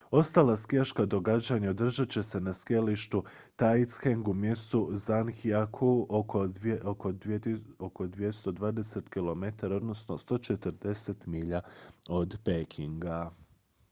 ostala 0.11 0.55
skijaška 0.55 1.05
događanja 1.05 1.69
održat 1.69 2.09
će 2.09 2.23
se 2.23 2.39
na 2.39 2.53
skijalištu 2.53 3.23
taizicheng 3.55 4.27
u 4.27 4.33
mjestu 4.33 4.89
zhangjiakou 4.93 6.05
oko 6.09 6.39
220 6.39 9.05
km 9.09 9.43
140 9.71 11.27
milja 11.27 11.61
od 12.09 12.37
pekinga 12.45 13.31